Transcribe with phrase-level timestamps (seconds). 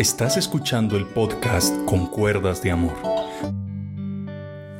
[0.00, 2.94] Estás escuchando el podcast Con Cuerdas de Amor.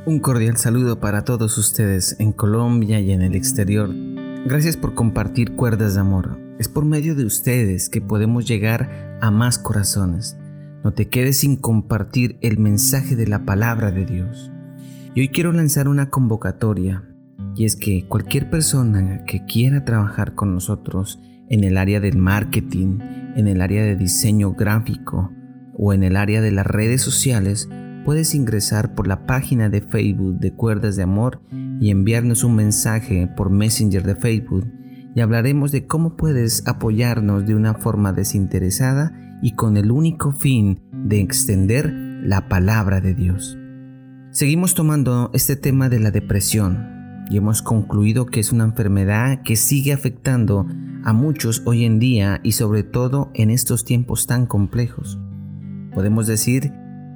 [0.07, 3.91] Un cordial saludo para todos ustedes en Colombia y en el exterior.
[4.47, 6.39] Gracias por compartir Cuerdas de Amor.
[6.59, 10.39] Es por medio de ustedes que podemos llegar a más corazones.
[10.83, 14.51] No te quedes sin compartir el mensaje de la palabra de Dios.
[15.15, 17.05] Y hoy quiero lanzar una convocatoria.
[17.55, 22.99] Y es que cualquier persona que quiera trabajar con nosotros en el área del marketing,
[23.37, 25.31] en el área de diseño gráfico
[25.77, 27.69] o en el área de las redes sociales,
[28.05, 31.43] puedes ingresar por la página de Facebook de Cuerdas de Amor
[31.81, 34.67] y enviarnos un mensaje por Messenger de Facebook
[35.15, 39.13] y hablaremos de cómo puedes apoyarnos de una forma desinteresada
[39.43, 43.59] y con el único fin de extender la palabra de Dios.
[44.31, 49.57] Seguimos tomando este tema de la depresión y hemos concluido que es una enfermedad que
[49.57, 50.67] sigue afectando
[51.05, 55.19] a muchos hoy en día y sobre todo en estos tiempos tan complejos.
[55.93, 56.73] Podemos decir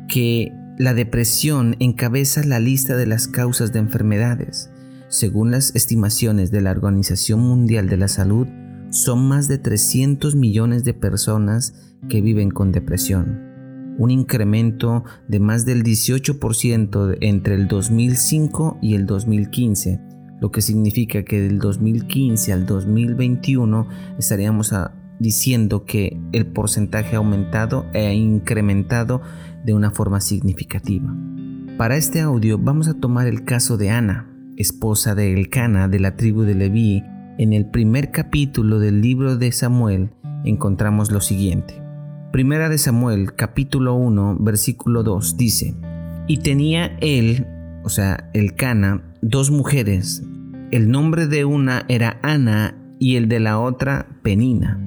[0.08, 4.70] que la depresión encabeza la lista de las causas de enfermedades.
[5.08, 8.48] Según las estimaciones de la Organización Mundial de la Salud,
[8.91, 11.74] son más de 300 millones de personas
[12.08, 13.41] que viven con depresión,
[13.98, 20.13] un incremento de más del 18% entre el 2005 y el 2015
[20.45, 24.75] lo que significa que del 2015 al 2021 estaríamos
[25.19, 29.22] diciendo que el porcentaje ha aumentado e incrementado
[29.65, 31.17] de una forma significativa.
[31.78, 34.28] Para este audio vamos a tomar el caso de Ana,
[34.59, 37.03] esposa de Elcana de la tribu de Leví.
[37.39, 40.11] En el primer capítulo del libro de Samuel
[40.45, 41.83] encontramos lo siguiente.
[42.33, 45.75] Primera de Samuel, capítulo 1, versículo 2 dice,
[46.28, 47.47] Y tenía él,
[47.83, 50.22] o sea, Elcana, dos mujeres,
[50.75, 54.81] el nombre de una era Ana y el de la otra Penina.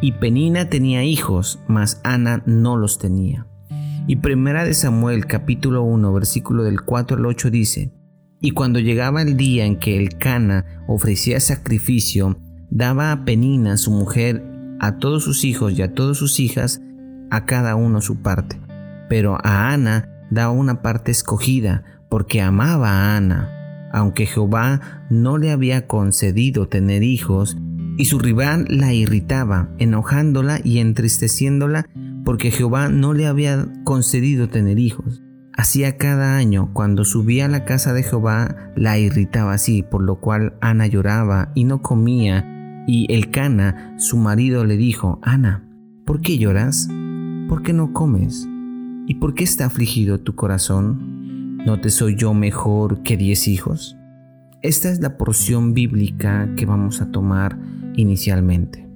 [0.00, 3.46] Y Penina tenía hijos, mas Ana no los tenía.
[4.06, 7.92] Y primera de Samuel capítulo 1 versículo del 4 al 8 dice,
[8.40, 12.38] Y cuando llegaba el día en que el Cana ofrecía sacrificio,
[12.70, 14.42] daba a Penina su mujer
[14.80, 16.80] a todos sus hijos y a todas sus hijas,
[17.30, 18.58] a cada uno su parte.
[19.10, 23.55] Pero a Ana daba una parte escogida, porque amaba a Ana
[23.92, 27.56] aunque Jehová no le había concedido tener hijos,
[27.98, 31.86] y su rival la irritaba, enojándola y entristeciéndola,
[32.24, 35.22] porque Jehová no le había concedido tener hijos.
[35.56, 40.20] Hacía cada año, cuando subía a la casa de Jehová, la irritaba así, por lo
[40.20, 45.64] cual Ana lloraba y no comía, y el Cana, su marido, le dijo, Ana,
[46.04, 46.88] ¿por qué lloras?
[47.48, 48.46] ¿Por qué no comes?
[49.06, 51.15] ¿Y por qué está afligido tu corazón?
[51.66, 53.96] ¿No te soy yo mejor que diez hijos?
[54.62, 57.58] Esta es la porción bíblica que vamos a tomar
[57.96, 58.88] inicialmente.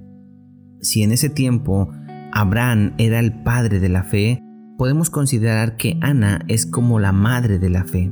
[0.79, 1.89] Si en ese tiempo
[2.31, 4.41] Abraham era el padre de la fe,
[4.77, 8.09] podemos considerar que Ana es como la madre de la fe.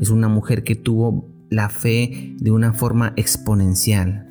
[0.00, 4.28] Es una mujer que tuvo la fe de una forma exponencial.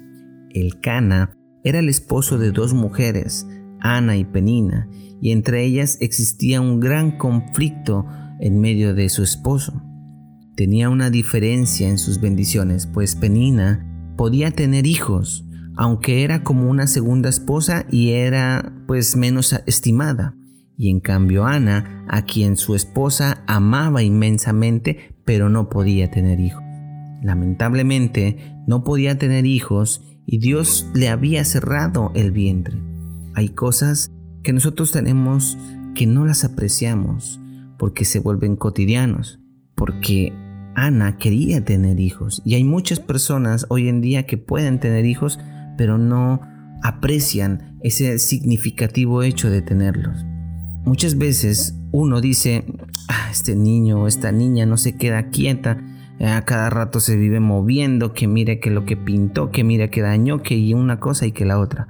[0.49, 3.47] El Cana era el esposo de dos mujeres,
[3.79, 4.89] Ana y Penina,
[5.21, 8.05] y entre ellas existía un gran conflicto
[8.43, 9.81] en medio de su esposo.
[10.57, 15.45] Tenía una diferencia en sus bendiciones, pues Penina podía tener hijos,
[15.77, 20.35] aunque era como una segunda esposa y era pues menos estimada.
[20.77, 26.63] Y en cambio Ana, a quien su esposa amaba inmensamente, pero no podía tener hijos.
[27.23, 32.75] Lamentablemente no podía tener hijos y Dios le había cerrado el vientre.
[33.35, 34.11] Hay cosas
[34.43, 35.57] que nosotros tenemos
[35.95, 37.39] que no las apreciamos,
[37.83, 39.41] porque se vuelven cotidianos,
[39.75, 40.31] porque
[40.73, 45.37] Ana quería tener hijos y hay muchas personas hoy en día que pueden tener hijos,
[45.77, 46.39] pero no
[46.81, 50.25] aprecian ese significativo hecho de tenerlos.
[50.85, 52.63] Muchas veces uno dice,
[53.09, 55.83] ah, este niño o esta niña no se queda quieta,
[56.19, 59.89] eh, a cada rato se vive moviendo, que mire que lo que pintó, que mire
[59.89, 61.89] que dañó, que una cosa y que la otra.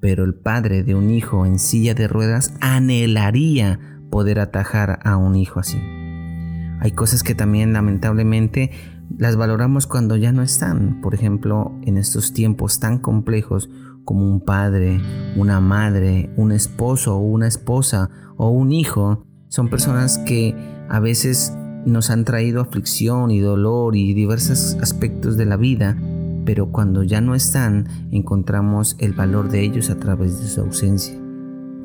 [0.00, 5.36] Pero el padre de un hijo en silla de ruedas anhelaría poder atajar a un
[5.36, 5.78] hijo así.
[6.80, 8.70] Hay cosas que también lamentablemente
[9.16, 11.00] las valoramos cuando ya no están.
[11.00, 13.70] Por ejemplo, en estos tiempos tan complejos
[14.04, 15.00] como un padre,
[15.36, 20.54] una madre, un esposo o una esposa o un hijo, son personas que
[20.88, 21.52] a veces
[21.86, 25.96] nos han traído aflicción y dolor y diversos aspectos de la vida,
[26.44, 31.25] pero cuando ya no están encontramos el valor de ellos a través de su ausencia.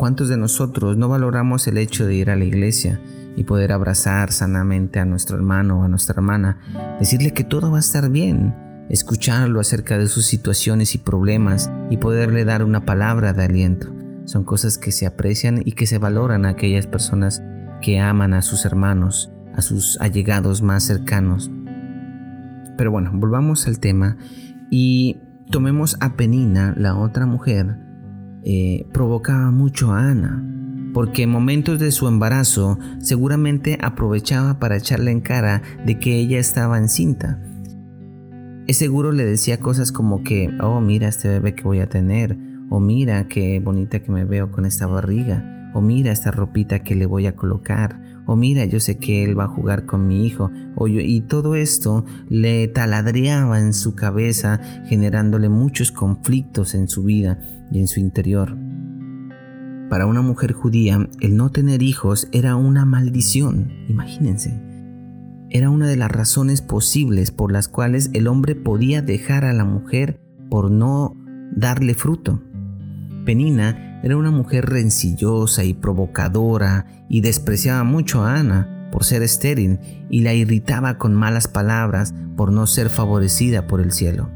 [0.02, 3.00] ¿Cuántos de nosotros no valoramos el hecho de ir a la iglesia
[3.36, 6.58] y poder abrazar sanamente a nuestro hermano o a nuestra hermana,
[7.00, 8.56] decirle que todo va a estar bien,
[8.90, 13.94] escucharlo acerca de sus situaciones y problemas y poderle dar una palabra de aliento?
[14.26, 17.44] son cosas que se aprecian y que se valoran a aquellas personas
[17.80, 21.52] que aman a sus hermanos, a sus allegados más cercanos.
[22.76, 24.18] Pero bueno, volvamos al tema
[24.72, 25.20] y
[25.52, 27.91] tomemos a Penina, la otra mujer,
[28.44, 30.44] eh, provocaba mucho a Ana,
[30.94, 36.40] porque en momentos de su embarazo seguramente aprovechaba para echarle en cara de que ella
[36.40, 37.40] estaba encinta.
[38.68, 42.38] Es seguro le decía cosas como que, oh mira este bebé que voy a tener,
[42.70, 46.96] o mira qué bonita que me veo con esta barriga, o mira esta ropita que
[46.96, 50.26] le voy a colocar, o mira yo sé que él va a jugar con mi
[50.26, 50.52] hijo,
[50.88, 57.40] y todo esto le taladreaba en su cabeza, generándole muchos conflictos en su vida
[57.72, 58.58] y en su interior.
[59.90, 64.58] Para una mujer judía, el no tener hijos era una maldición, imagínense.
[65.50, 69.66] Era una de las razones posibles por las cuales el hombre podía dejar a la
[69.66, 71.18] mujer por no
[71.54, 72.42] darle fruto.
[73.26, 79.80] Penina era una mujer rencillosa y provocadora y despreciaba mucho a Ana por ser estéril
[80.10, 84.30] y la irritaba con malas palabras por no ser favorecida por el cielo.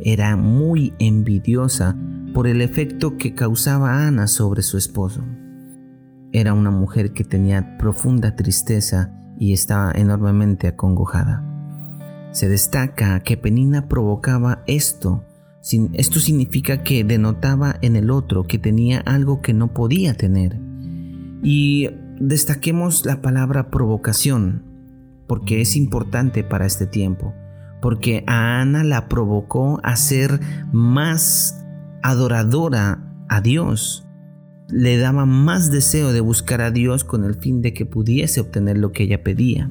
[0.00, 1.96] Era muy envidiosa
[2.32, 5.24] por el efecto que causaba Ana sobre su esposo.
[6.32, 11.44] Era una mujer que tenía profunda tristeza y estaba enormemente acongojada.
[12.32, 15.24] Se destaca que Penina provocaba esto.
[15.94, 20.60] Esto significa que denotaba en el otro que tenía algo que no podía tener.
[21.42, 21.88] Y
[22.20, 24.64] destaquemos la palabra provocación,
[25.26, 27.34] porque es importante para este tiempo,
[27.80, 30.40] porque a Ana la provocó a ser
[30.72, 31.64] más
[32.02, 34.06] adoradora a Dios,
[34.68, 38.78] le daba más deseo de buscar a Dios con el fin de que pudiese obtener
[38.78, 39.70] lo que ella pedía.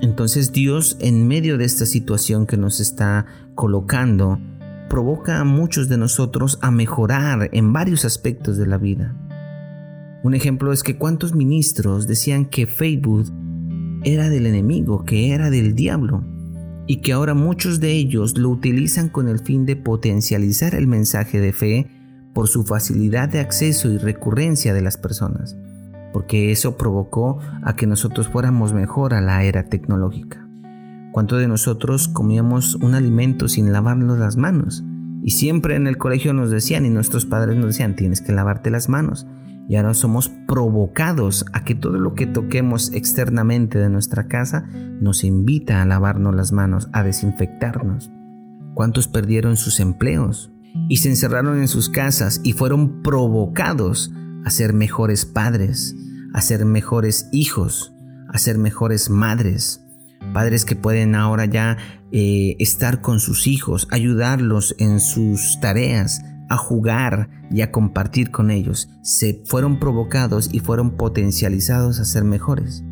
[0.00, 4.40] Entonces Dios en medio de esta situación que nos está colocando,
[4.88, 9.14] provoca a muchos de nosotros a mejorar en varios aspectos de la vida.
[10.22, 13.32] Un ejemplo es que cuántos ministros decían que Facebook
[14.04, 16.24] era del enemigo, que era del diablo,
[16.92, 21.40] y que ahora muchos de ellos lo utilizan con el fin de potencializar el mensaje
[21.40, 21.90] de fe
[22.34, 25.56] por su facilidad de acceso y recurrencia de las personas,
[26.12, 30.46] porque eso provocó a que nosotros fuéramos mejor a la era tecnológica.
[31.12, 34.84] ¿Cuántos de nosotros comíamos un alimento sin lavarnos las manos?
[35.22, 38.70] Y siempre en el colegio nos decían y nuestros padres nos decían, tienes que lavarte
[38.70, 39.26] las manos
[39.68, 44.66] y ahora somos provocados a que todo lo que toquemos externamente de nuestra casa
[45.00, 48.10] nos invita a lavarnos las manos, a desinfectarnos.
[48.74, 50.50] ¿Cuántos perdieron sus empleos
[50.88, 54.12] y se encerraron en sus casas y fueron provocados
[54.44, 55.94] a ser mejores padres,
[56.32, 57.94] a ser mejores hijos,
[58.28, 59.84] a ser mejores madres?
[60.32, 61.76] Padres que pueden ahora ya
[62.10, 68.50] eh, estar con sus hijos, ayudarlos en sus tareas, a jugar y a compartir con
[68.50, 72.84] ellos, se fueron provocados y fueron potencializados a ser mejores.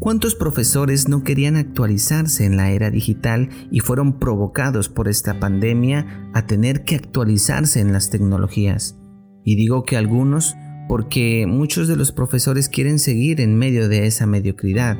[0.00, 6.28] ¿Cuántos profesores no querían actualizarse en la era digital y fueron provocados por esta pandemia
[6.34, 8.98] a tener que actualizarse en las tecnologías?
[9.44, 10.56] Y digo que algunos
[10.88, 14.98] porque muchos de los profesores quieren seguir en medio de esa mediocridad,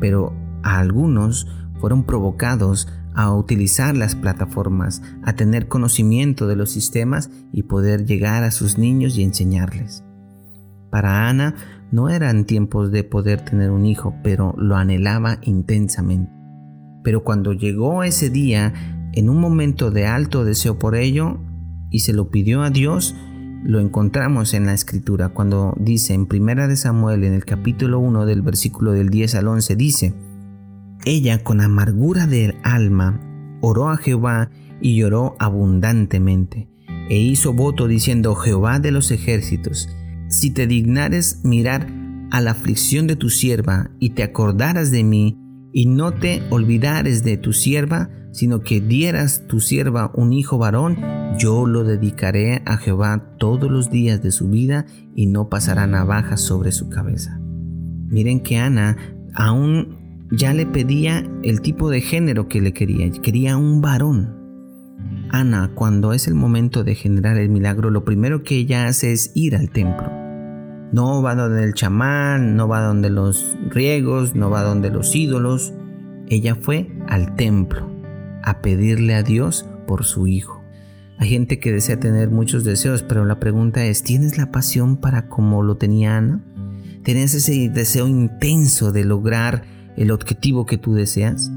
[0.00, 1.46] pero a algunos
[1.80, 8.44] fueron provocados a utilizar las plataformas, a tener conocimiento de los sistemas y poder llegar
[8.44, 10.04] a sus niños y enseñarles.
[10.90, 11.54] Para Ana
[11.90, 16.32] no eran tiempos de poder tener un hijo, pero lo anhelaba intensamente.
[17.02, 18.72] Pero cuando llegó ese día,
[19.12, 21.38] en un momento de alto deseo por ello,
[21.90, 23.14] y se lo pidió a Dios,
[23.64, 28.26] lo encontramos en la escritura cuando dice en Primera de Samuel en el capítulo 1
[28.26, 30.14] del versículo del 10 al 11 dice:
[31.04, 33.20] ella con amargura del alma
[33.60, 36.68] oró a Jehová y lloró abundantemente,
[37.08, 39.88] e hizo voto diciendo, Jehová de los ejércitos,
[40.28, 41.88] si te dignares mirar
[42.30, 45.38] a la aflicción de tu sierva y te acordaras de mí,
[45.72, 50.98] y no te olvidares de tu sierva, sino que dieras tu sierva un hijo varón,
[51.38, 56.36] yo lo dedicaré a Jehová todos los días de su vida y no pasará navaja
[56.36, 57.40] sobre su cabeza.
[58.08, 58.96] Miren que Ana
[59.34, 60.01] aún
[60.32, 64.40] ya le pedía el tipo de género que le quería, quería un varón.
[65.30, 69.30] Ana, cuando es el momento de generar el milagro, lo primero que ella hace es
[69.34, 70.10] ir al templo.
[70.92, 75.74] No va donde el chamán, no va donde los riegos, no va donde los ídolos.
[76.28, 77.90] Ella fue al templo
[78.42, 80.62] a pedirle a Dios por su hijo.
[81.18, 85.28] Hay gente que desea tener muchos deseos, pero la pregunta es, ¿tienes la pasión para
[85.28, 86.42] como lo tenía Ana?
[87.04, 89.64] ¿Tienes ese deseo intenso de lograr
[89.96, 91.50] el objetivo que tú deseas?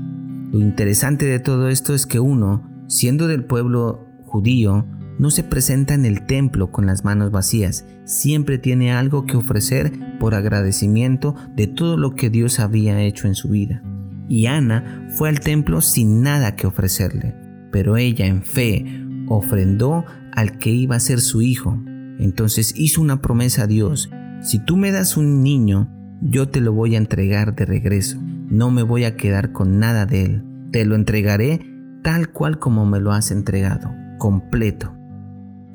[0.52, 4.86] Lo interesante de todo esto es que uno, siendo del pueblo judío,
[5.18, 9.94] no se presenta en el templo con las manos vacías, siempre tiene algo que ofrecer
[10.20, 13.82] por agradecimiento de todo lo que Dios había hecho en su vida.
[14.28, 17.36] Y Ana fue al templo sin nada que ofrecerle,
[17.72, 18.86] pero ella en fe
[19.28, 21.82] ofrendó al que iba a ser su hijo.
[22.20, 24.10] Entonces hizo una promesa a Dios,
[24.42, 25.90] si tú me das un niño,
[26.28, 30.08] yo te lo voy a entregar de regreso, no me voy a quedar con nada
[30.08, 31.62] de él, te lo entregaré
[32.04, 34.92] tal cual como me lo has entregado, completo.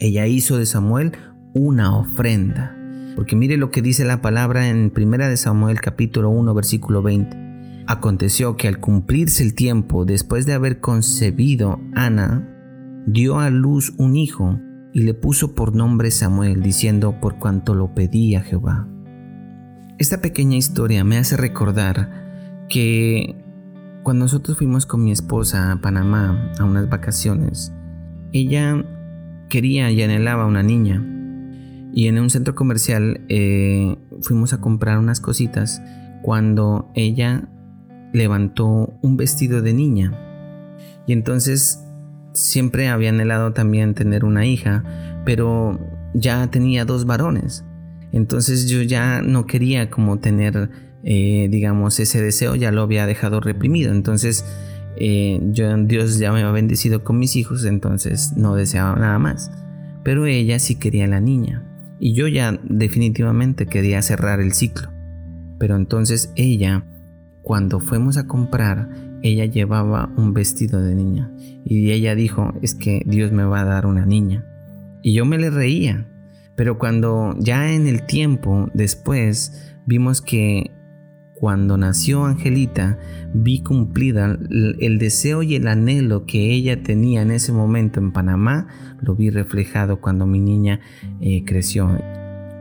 [0.01, 1.13] Ella hizo de Samuel
[1.55, 2.77] una ofrenda.
[3.17, 7.85] Porque mire lo que dice la palabra en 1 de Samuel capítulo 1 versículo 20.
[7.87, 12.49] Aconteció que al cumplirse el tiempo después de haber concebido Ana,
[13.07, 14.59] dio a luz un hijo
[14.93, 18.89] y le puso por nombre Samuel, diciendo por cuanto lo pedía Jehová.
[20.01, 23.37] Esta pequeña historia me hace recordar que
[24.03, 27.71] cuando nosotros fuimos con mi esposa a Panamá a unas vacaciones,
[28.33, 28.83] ella
[29.51, 31.07] quería y anhelaba una niña.
[31.93, 35.83] Y en un centro comercial eh, fuimos a comprar unas cositas
[36.23, 37.51] cuando ella
[38.15, 40.15] levantó un vestido de niña.
[41.07, 41.85] Y entonces
[42.33, 44.83] siempre había anhelado también tener una hija,
[45.27, 45.79] pero
[46.15, 47.67] ya tenía dos varones.
[48.13, 50.71] Entonces yo ya no quería como tener,
[51.05, 53.93] eh, digamos, ese deseo, ya lo había dejado reprimido.
[53.93, 54.45] Entonces
[54.97, 59.51] eh, yo, Dios ya me había bendecido con mis hijos, entonces no deseaba nada más.
[60.03, 61.65] Pero ella sí quería la niña.
[61.99, 64.89] Y yo ya definitivamente quería cerrar el ciclo.
[65.59, 66.85] Pero entonces ella,
[67.43, 68.89] cuando fuimos a comprar,
[69.23, 71.31] ella llevaba un vestido de niña.
[71.65, 74.47] Y ella dijo, es que Dios me va a dar una niña.
[75.03, 76.07] Y yo me le reía.
[76.61, 80.71] Pero cuando ya en el tiempo después vimos que
[81.33, 82.99] cuando nació Angelita,
[83.33, 84.39] vi cumplida
[84.79, 88.69] el deseo y el anhelo que ella tenía en ese momento en Panamá,
[89.01, 90.81] lo vi reflejado cuando mi niña
[91.23, 91.99] eh, creció.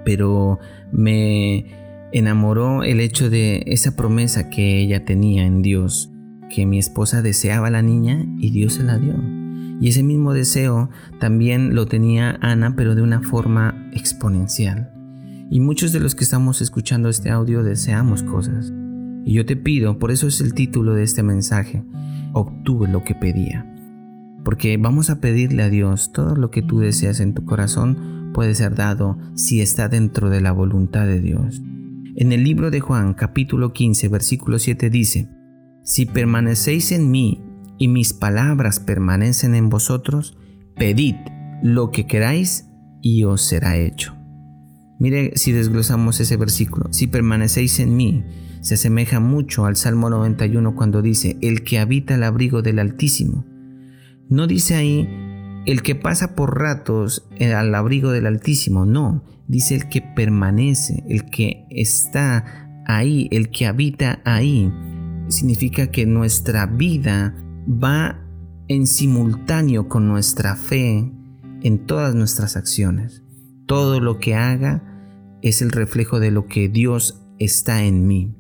[0.06, 0.60] Pero
[0.94, 1.66] me
[2.14, 6.10] enamoró el hecho de esa promesa que ella tenía en Dios,
[6.50, 9.39] que mi esposa deseaba la niña y Dios se la dio.
[9.80, 14.92] Y ese mismo deseo también lo tenía Ana, pero de una forma exponencial.
[15.50, 18.74] Y muchos de los que estamos escuchando este audio deseamos cosas.
[19.26, 21.84] Y yo te pido, por eso es el título de este mensaje,
[22.34, 23.66] obtuve lo que pedía.
[24.44, 28.56] Porque vamos a pedirle a Dios todo lo que tú deseas en tu corazón puede
[28.56, 31.62] ser dado si está dentro de la voluntad de Dios.
[32.16, 35.30] En el libro de Juan capítulo 15 versículo 7 dice,
[35.84, 37.44] Si permanecéis en mí
[37.80, 40.38] y mis palabras permanecen en vosotros,
[40.76, 41.16] pedid
[41.64, 42.68] lo que queráis
[43.02, 44.16] y os será hecho.
[45.00, 46.88] Mire si desglosamos ese versículo.
[46.92, 48.26] Si permanecéis en mí,
[48.60, 53.46] se asemeja mucho al Salmo 91 cuando dice, el que habita el abrigo del Altísimo.
[54.30, 55.08] No dice ahí,
[55.66, 61.30] el que pasa por ratos al abrigo del Altísimo, no, dice el que permanece, el
[61.30, 64.70] que está ahí, el que habita ahí.
[65.30, 67.36] Significa que nuestra vida
[67.70, 68.20] va
[68.68, 71.12] en simultáneo con nuestra fe
[71.62, 73.24] en todas nuestras acciones.
[73.66, 74.84] Todo lo que haga
[75.42, 78.36] es el reflejo de lo que Dios está en mí.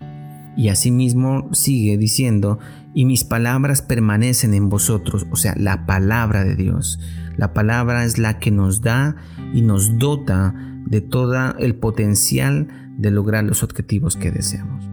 [0.57, 2.59] Y asimismo sigue diciendo,
[2.93, 6.99] y mis palabras permanecen en vosotros, o sea, la palabra de Dios.
[7.37, 9.15] La palabra es la que nos da
[9.53, 10.55] y nos dota
[10.85, 12.67] de todo el potencial
[12.97, 14.89] de lograr los objetivos que deseamos.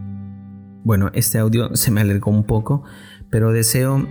[0.84, 2.84] Bueno, este audio se me alargó un poco,
[3.30, 4.06] pero deseo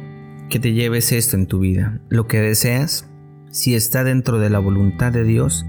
[0.50, 2.02] que te lleves esto en tu vida.
[2.10, 3.10] Lo que deseas,
[3.52, 5.66] si está dentro de la voluntad de Dios,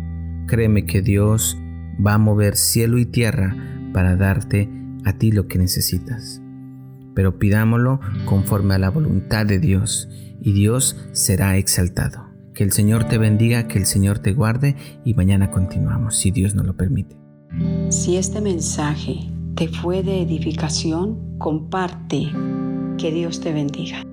[0.47, 1.59] créeme que Dios
[2.05, 3.57] va a mover cielo y tierra
[3.93, 4.71] para darte
[5.05, 6.43] a ti lo que necesitas.
[7.15, 10.09] Pero pidámoslo conforme a la voluntad de Dios
[10.41, 12.27] y Dios será exaltado.
[12.53, 16.55] Que el Señor te bendiga, que el Señor te guarde y mañana continuamos, si Dios
[16.55, 17.17] nos lo permite.
[17.91, 22.29] Si este mensaje te fue de edificación, comparte.
[22.99, 24.06] Que Dios te bendiga.